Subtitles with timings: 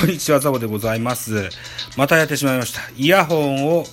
[0.00, 1.48] こんにちは、ザボでございます。
[1.96, 2.80] またやってしまいました。
[2.96, 3.84] イヤホンを、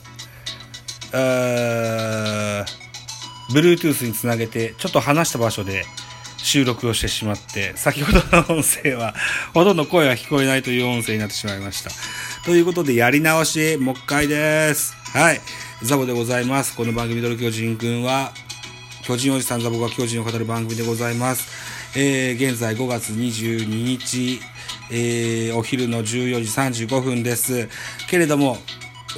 [1.13, 5.85] えー、Bluetooth につなげて、ちょっと離した場所で
[6.37, 9.13] 収録をしてしまって、先ほどの音声は、
[9.53, 11.91] ほとんど声が聞こえないという音声になってしまいました。
[12.45, 14.95] ということで、やり直し、もう一回です。
[15.13, 15.41] はい。
[15.83, 16.75] ザボでございます。
[16.75, 18.33] この番組、ドル巨人くんは、
[19.03, 21.47] 巨人おじさんザボが巨人を語る番組でございます。
[21.95, 24.41] えー、現在5月22日、
[24.89, 26.05] えー、お昼の14
[26.73, 27.69] 時35分です。
[28.09, 28.57] けれども、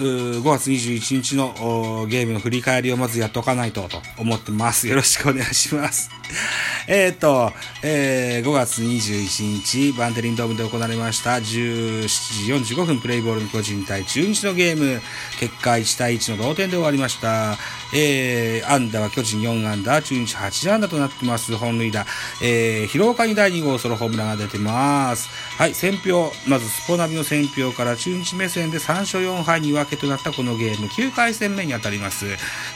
[0.01, 4.87] 5月21日のおーゲームの振り返りをまずやっとかないとと思ってます。
[4.87, 6.09] よろしくお願いします。
[6.87, 15.01] えっと、えー5月21日、バンテリンドームで行われました17時45分プレイボールの巨人対中日のゲーム、
[15.39, 17.57] 結果1対1の同点で終わりました。
[17.95, 21.55] えー、安打は巨人4安打、中日8安打となってます。
[21.55, 22.05] 本塁打。
[22.41, 25.29] えー、広岡に第2号ソロホームランが出てます。
[25.57, 26.31] はい、選票。
[26.47, 32.25] まず、スポナビの選票から中日目線で3勝4敗には分けとなったこのゲーム、9回戦目に当たります。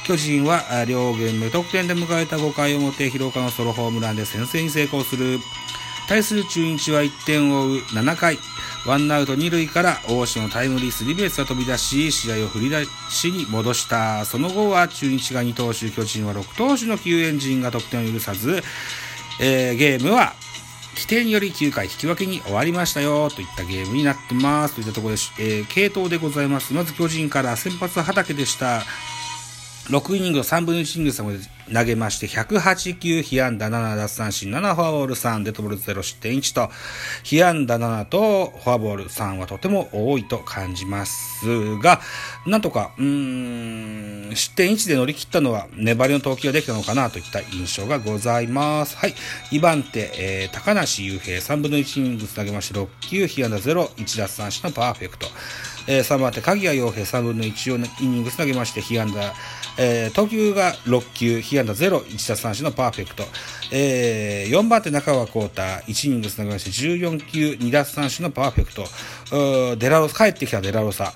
[0.05, 5.39] 巨人は、あ両軍無得点で迎えた5回表、広岡のソロホームランで先制に成功する。
[6.07, 8.37] 対する中日は1点を追う7回、
[8.85, 14.23] ワンアウト2塁から大島のタイムリースリーベースが飛び出し、試合を振り出しに戻した。
[14.25, 18.63] その後は中日が2投手、巨人は6投手の救援陣が得点を許さず、
[19.39, 20.33] えーゲームは
[20.97, 26.73] 規定により9回引き分けに終わりましたよといったゲームになってますといったところです、えー系統でございます。
[26.73, 28.81] まず巨人から先発畑でした。
[29.89, 31.39] 6イニングを3分の1イニング差まで
[31.73, 36.69] 投げまして、108球、被安打7、奪三振7、フォアボール3、デッドボール0、失点1と、
[37.23, 42.01] 被安打7とフォアボール3はとても多いと感じますが、
[42.45, 48.97] なんとか、うーん、失点1で乗り切ったのは、粘りの投球ができたのかなといった印象がございます。
[48.97, 49.15] はい。
[49.51, 55.27] 2番手、えー高梨雄平、3分の1イニング投げまして、6球、被安打0、1奪三振のパーフェクト。
[55.87, 59.33] えー3番手、鍵谷陽平、3分の1イニング投げまして、被安打、
[59.77, 63.23] えー投球が6球、被安打0、1奪三振のパーフェクト。
[63.71, 69.75] えー4番手、中川幸太、1イニング投げまして、14球、2奪三振のパーフェクト。
[69.77, 71.13] デラロサ、帰ってきたデラロサ。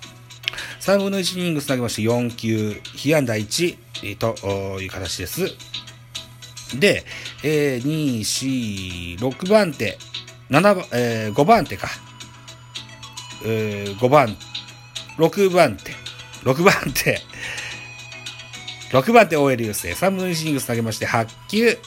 [0.80, 5.46] 3分の1イニング投げまして、4球、被安打1えーという形です。
[6.80, 7.04] で、
[7.44, 9.98] えー、2、4、6番手、
[10.50, 11.90] 7番、えー5番手か。
[13.46, 14.36] えー5番、
[15.18, 15.92] 6番手、
[16.44, 17.22] 6番手、
[18.92, 21.78] 6番手 OL 優勢、3分の1イニングス投げまして、8球、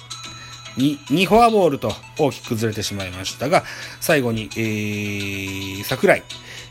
[0.76, 3.64] 2, 2フォアボールと大きく崩れてしまいましたが、
[4.00, 6.22] 最後に、えー、桜井、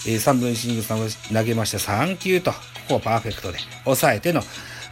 [0.05, 2.57] えー3分の1イニング投げまして3球と、こ
[2.89, 4.41] こをパーフェクトで抑えての、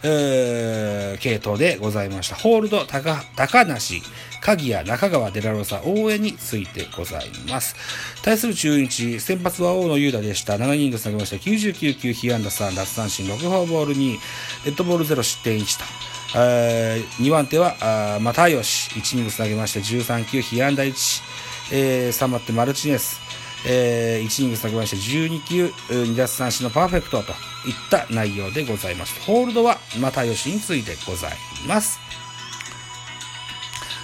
[0.02, 2.36] 系統でございました。
[2.36, 4.02] ホールド、高高梨、
[4.40, 7.76] 鍵谷、中川、デラロサ、応援についてございます。
[8.22, 10.56] 対する中日、先発は大野雄大でした。
[10.56, 11.36] 7イニング投げました。
[11.36, 14.18] 99球、被安打3、奪三振6フォアボール2、
[14.64, 15.84] デッドボール0、失点1と。
[16.34, 21.22] え2番手は、あー又吉、1イニング投げまして、13球、被安打1、
[21.70, 23.20] え3番手、マルチネス、
[23.66, 27.36] えー、1イニング投げまして12球、2奪三振のパーフェクトといっ
[27.90, 29.20] た内容でございます。
[29.22, 31.32] ホールドは又吉についてござい
[31.66, 32.00] ます。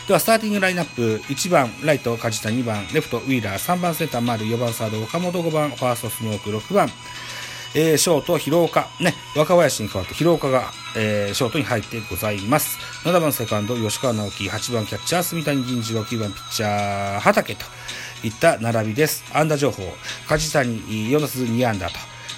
[0.08, 6.90] では、スターティングラインナップ、1番、ライト、梶田、2番、レフト、ウィーラー、3番、センター、丸、4番、サード、岡本、5番、ファースト、スモーク、6番、
[7.74, 12.78] えーショート、広岡、ね、若林に代わって広岡が、えーショートに入ってございます。
[13.04, 17.66] 7番、セカンド、吉川直樹、8番、キャッチャー、住谷銀次郎、9番、ピッチャー、畑と
[18.24, 19.24] いった並びです。
[19.32, 19.82] 安打情報、
[20.28, 20.80] 梶谷、
[21.10, 21.94] 4打数2安打と、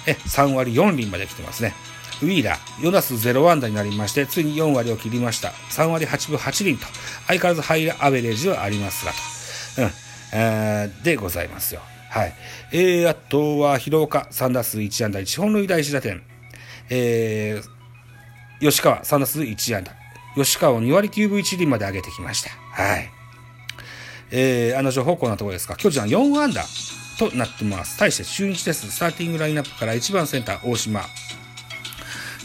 [0.07, 1.73] え3割4厘まで来てますね。
[2.21, 5.49] ウィーラー、4打数0安打になりまして、ついに4割を切りました。
[5.69, 6.85] 3割8分8厘と、
[7.27, 9.81] 相変わらずハイアベレージはありますがと。
[9.83, 9.91] うん。
[10.33, 11.81] えーでございますよ。
[12.09, 12.33] はい。
[12.71, 16.21] えー、あとは、広岡、3打数1安打、1本塁打1打点。
[16.89, 19.95] えー、吉川、3打数1安打。
[20.35, 22.49] 吉川を2割9分1厘まで上げてきました。
[22.49, 23.20] はい。
[24.31, 25.75] えー、あの情報こんなところですか。
[25.75, 26.63] 巨人は4安打
[27.19, 27.97] となってます。
[27.97, 28.89] 対して中日です。
[28.89, 31.01] スターティングラインナップから1番センター、大島。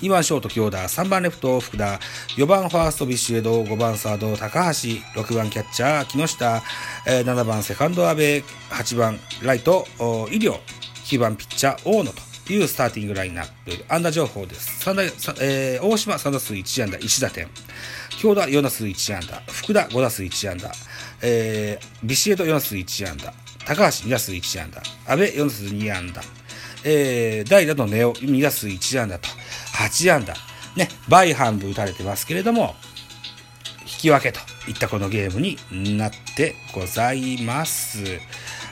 [0.02, 1.98] 2番ショート京田、3番レフト福田、
[2.36, 4.70] 4番ファーストビシエド、5番サード高橋、
[5.18, 6.62] 6番キャッチャー木下、
[7.06, 10.58] えー7番セカンド阿部、8番ライトお医療、
[11.06, 13.84] 9番ピッチャー大野というスターティングラインナップ。
[13.88, 14.80] 安打情報です。
[14.80, 17.48] 三打えー大島3打数1安打1打点。
[18.20, 19.40] 京田4打数1安打。
[19.50, 20.70] 福田5打数1安打。
[21.22, 23.32] えービシエド4打数1安打。
[23.66, 24.82] 高橋2打数1安打。
[25.06, 26.22] 阿部4打数2安打。
[26.84, 29.28] えー代打の根尾2打数1安打と
[29.74, 30.34] 8安打。
[30.76, 32.74] ね、倍半分打たれてますけれども、
[33.82, 34.40] 引き分けと
[34.70, 37.98] いったこのゲームになってございます。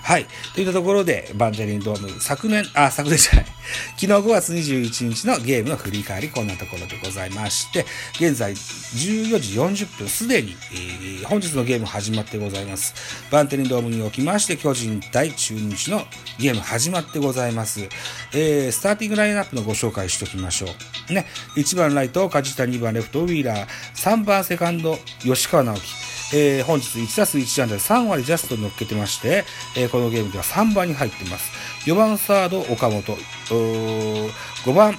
[0.05, 0.27] はい。
[0.55, 3.47] といったところで、バンジャリンドーム、昨年、あ、昨年じゃない。
[3.97, 7.87] 昨日5月21日のゲームの振り返り、こんなところでございまして、
[8.17, 12.93] 現在14時40分、すでに、えー、本日のゲーム始まってございます。
[13.31, 16.07] バンテリンドームにおきまして、巨人対中日の
[16.39, 17.89] ゲーム始まってございます。
[18.35, 20.67] えー、スターティングラインナップのご紹介しておきましょ
[21.09, 21.13] う。
[21.15, 21.25] ね、
[21.57, 26.04] 1番ライト、梶田、2番レフト、ウィーラー、3番セカンド、吉川直樹、
[26.37, 29.45] えー、本日1打数1安打で3割ジャストに乗っけてまして、
[29.77, 31.53] えー、このゲームでは3番に入ってます。
[31.89, 34.99] 4番サード岡本、5番フ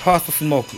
[0.00, 0.76] ァーストスモーク、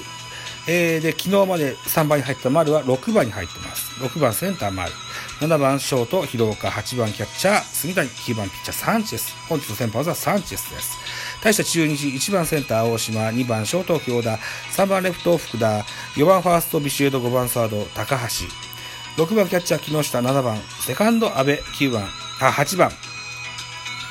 [0.66, 3.92] えー、で、昨日まで3番に入った丸は6番に入ってます。
[4.02, 4.92] 6番センター丸。
[5.40, 9.34] 7番ショート、広岡、8番キャッチャー、杉谷、9番ピッチャー、サンチェス。
[9.48, 10.96] 本日の先発はサンチェスです。
[11.42, 14.38] 対して中日、1番センター、大島、2番ショート、京田、
[14.72, 15.80] 3番レフト、福田、
[16.16, 18.46] 4番ファースト、ビシエド、5番サード、高橋、
[19.16, 22.02] 6番キャッチャー木下、7番セカンド阿部、9番、
[22.40, 22.90] あ、8番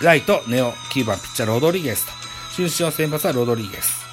[0.01, 2.11] ライトネオ、9番ピッチャーロドリゲスと。
[2.55, 4.03] 中心の先発はロドリゲス。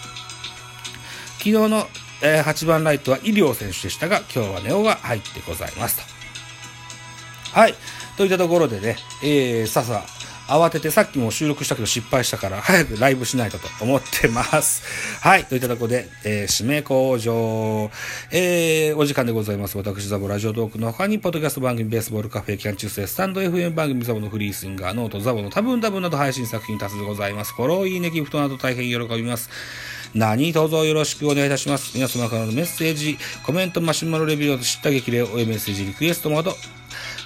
[1.38, 1.86] 昨日の、
[2.22, 5.96] えー、8番ライトは医療選手でしたが、今日はネオが入ってございます
[7.52, 7.58] と。
[7.58, 7.74] はい。
[8.16, 10.02] といったところでね、えー、ささ、
[10.50, 14.82] 慌ててさっきも収録したけど失敗したから早くライブしないとと思ってます。
[15.22, 15.44] はい。
[15.44, 17.90] といったとこで、えー、指名工場、
[18.32, 19.76] えー、お時間でございます。
[19.76, 27.52] 私、ザボラジオトークの他に、ポッドキャスト番組、ベースボールカフェ、キャン中世、ススタンド FM 番組、ザボのフリースインガー、ノート、ザボの多分多分など配信作品多数でございます。
[27.54, 29.50] フォロー、いいね、ギフトなど大変喜びます。
[30.14, 31.92] 何卒よろしくお願いいたします。
[31.94, 36.56] 皆様からのメッセージ、コメント、マシュマロレビュー知った激励、おメッセージ、リクエストなど、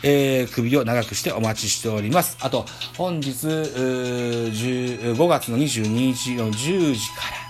[0.07, 2.37] えー、首を長くしてお待ちしております。
[2.43, 2.67] あと、
[2.99, 7.45] 本日、5月の22日の10時から、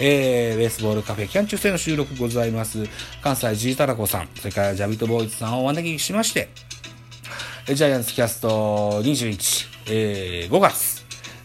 [0.00, 2.88] えー、ベースボールカフェキャン中世の収録ございます。
[3.22, 6.48] 関西ジータラコさん、それからジャビットボーイズさんをお招きしまして、
[7.66, 10.99] ジャイアンツキャスト21、えー、5月、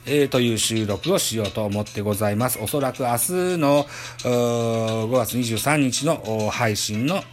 [0.08, 2.60] えー、という収録をしようと思ってございます。
[2.62, 3.86] おそらく明日の
[4.20, 7.24] 5月23日の配信の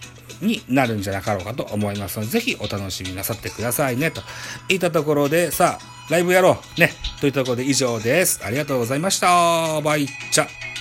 [0.41, 4.11] になるんじゃなかろうかと思いますので、ぜひお楽しみなさってくださいね。
[4.11, 4.23] と
[4.69, 6.91] いったところで、さあ、ライブやろうね。
[7.21, 8.41] といったところで以上です。
[8.45, 9.81] ありがとうございました。
[9.81, 10.72] バイチャ。